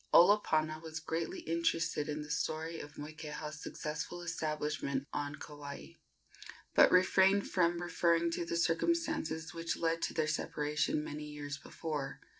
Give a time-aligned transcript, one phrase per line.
[0.11, 5.91] Olopana was greatly interested in the story of Moikeha's successful establishment on Kauai,
[6.73, 12.19] but refrained from referring to the circumstances which led to their separation many years before.